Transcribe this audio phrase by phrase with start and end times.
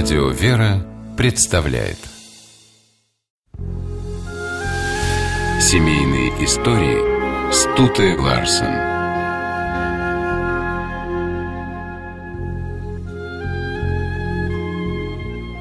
[0.00, 1.98] Радио «Вера» представляет.
[5.60, 8.86] Семейные истории Стуты Ларсен.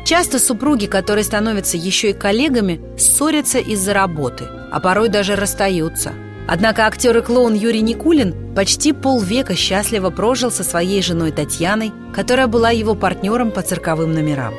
[0.05, 6.13] Часто супруги, которые становятся еще и коллегами, ссорятся из-за работы, а порой даже расстаются–
[6.48, 12.48] Однако актер и клоун Юрий Никулин почти полвека счастливо прожил со своей женой Татьяной, которая
[12.48, 14.53] была его партнером по цирковым номерам.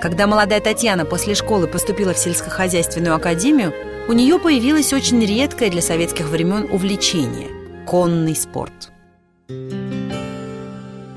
[0.00, 3.72] Когда молодая Татьяна после школы поступила в сельскохозяйственную академию,
[4.08, 7.48] у нее появилось очень редкое для советских времен увлечение–
[7.86, 8.92] конный спорт.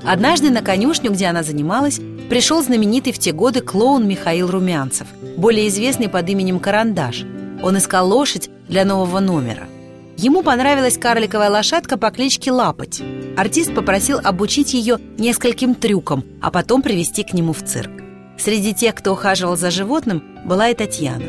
[0.04, 5.06] Однажды на конюшню, где она занималась, пришел знаменитый в те годы клоун Михаил Румянцев,
[5.36, 7.24] более известный под именем Карандаш.
[7.62, 9.68] Он искал лошадь для нового номера–
[10.18, 13.02] Ему понравилась карликовая лошадка по кличке Лапоть.
[13.36, 17.90] Артист попросил обучить ее нескольким трюкам, а потом привести к нему в цирк.
[18.38, 21.24] Среди тех, кто ухаживал за животным, была и Татьяна.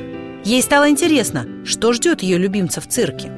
[0.45, 3.29] Ей стало интересно, что ждет ее любимца в цирке.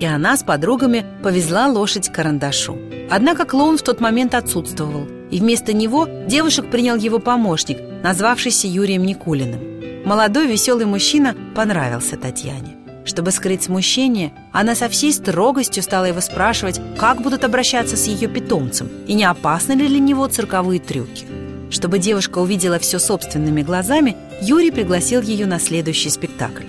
[0.00, 2.78] И она с подругами повезла лошадь к карандашу.
[3.10, 9.04] Однако клоун в тот момент отсутствовал, и вместо него девушек принял его помощник, назвавшийся Юрием
[9.04, 10.04] Никулиным.
[10.06, 12.85] Молодой веселый мужчина понравился Татьяне.
[13.06, 18.26] Чтобы скрыть смущение, она со всей строгостью стала его спрашивать, как будут обращаться с ее
[18.26, 21.24] питомцем и не опасны ли для него цирковые трюки.
[21.70, 26.64] Чтобы девушка увидела все собственными глазами, Юрий пригласил ее на следующий спектакль.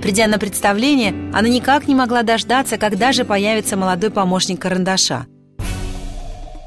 [0.00, 5.26] Придя на представление, она никак не могла дождаться, когда же появится молодой помощник карандаша.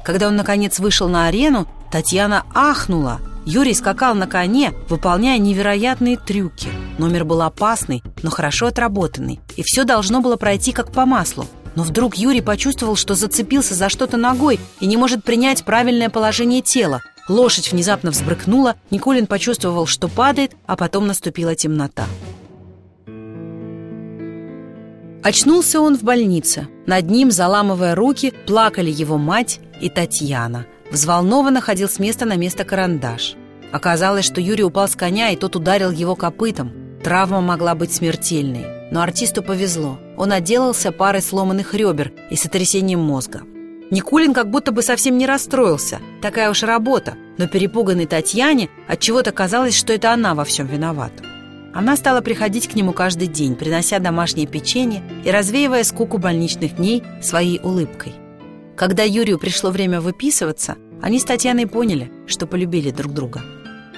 [0.04, 6.68] Когда он, наконец, вышел на арену, Татьяна ахнула– Юрий скакал на коне, выполняя невероятные трюки.
[6.98, 11.46] Номер был опасный, но хорошо отработанный, и все должно было пройти как по маслу.
[11.74, 16.62] Но вдруг Юрий почувствовал, что зацепился за что-то ногой и не может принять правильное положение
[16.62, 17.02] тела.
[17.28, 22.06] Лошадь внезапно взбрыкнула, Николин почувствовал, что падает, а потом наступила темнота.
[25.22, 26.68] Очнулся он в больнице.
[26.86, 32.62] Над ним, заламывая руки, плакали его мать и Татьяна– Взволнованно ходил с места на место
[32.62, 33.34] карандаш.
[33.72, 36.72] Оказалось, что Юрий упал с коня, и тот ударил его копытом.
[37.02, 38.64] Травма могла быть смертельной.
[38.92, 39.98] Но артисту повезло.
[40.16, 43.42] Он отделался парой сломанных ребер и сотрясением мозга.
[43.90, 45.98] Никулин как будто бы совсем не расстроился.
[46.22, 47.14] Такая уж работа.
[47.38, 51.24] Но перепуганной Татьяне от чего то казалось, что это она во всем виновата.
[51.74, 57.02] Она стала приходить к нему каждый день, принося домашнее печенье и развеивая скуку больничных дней
[57.20, 58.14] своей улыбкой.
[58.76, 63.42] Когда Юрию пришло время выписываться, они с Татьяной поняли, что полюбили друг друга.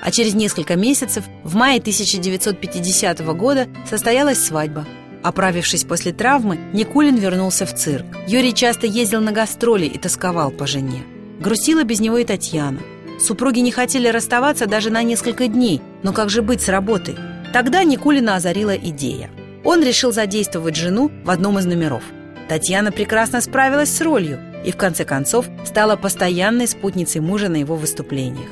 [0.02, 4.84] А через несколько месяцев, в мае 1950 года, состоялась свадьба.
[5.22, 8.06] Оправившись после травмы, Никулин вернулся в цирк.
[8.26, 11.04] Юрий часто ездил на гастроли и тосковал по жене.
[11.38, 12.80] Грустила без него и Татьяна.
[13.20, 17.14] Супруги не хотели расставаться даже на несколько дней, но как же быть с работой?
[17.52, 19.30] Тогда Никулина озарила идея.
[19.62, 22.02] Он решил задействовать жену в одном из номеров.
[22.48, 27.76] Татьяна прекрасно справилась с ролью и в конце концов стала постоянной спутницей мужа на его
[27.76, 28.48] выступлениях.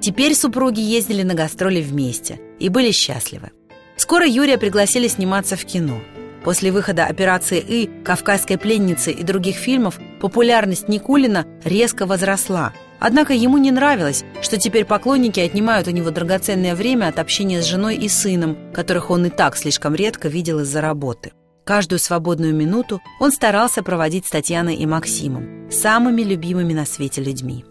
[0.00, 3.50] Теперь супруги ездили на гастроли вместе и были счастливы.
[3.96, 6.00] Скоро Юрия пригласили сниматься в кино.
[6.44, 12.74] После выхода «Операции И», «Кавказской пленницы» и других фильмов популярность Никулина резко возросла.
[13.00, 17.64] Однако ему не нравилось, что теперь поклонники отнимают у него драгоценное время от общения с
[17.64, 21.32] женой и сыном, которых он и так слишком редко видел из-за работы.
[21.64, 27.64] Каждую свободную минуту он старался проводить с Татьяной и Максимом, самыми любимыми на свете людьми.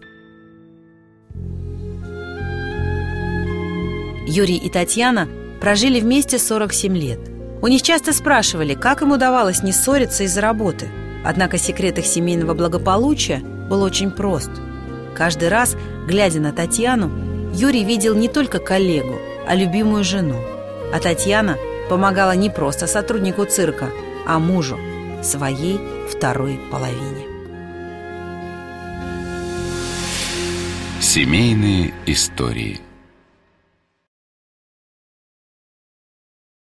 [4.26, 5.28] Юрий и Татьяна
[5.60, 7.20] прожили вместе 47 лет.
[7.62, 10.88] У них часто спрашивали, как им удавалось не ссориться из-за работы.
[11.24, 13.38] Однако секрет их семейного благополучия
[13.70, 14.50] был очень прост.
[15.14, 15.76] Каждый раз,
[16.08, 17.10] глядя на Татьяну,
[17.54, 19.14] Юрий видел не только коллегу,
[19.46, 20.40] а любимую жену.
[20.92, 21.56] А Татьяна–
[21.88, 23.90] помогала не просто сотруднику цирка,
[24.26, 24.78] а мужу,
[25.22, 25.78] своей
[26.10, 27.26] второй половине.
[31.00, 32.80] Семейные истории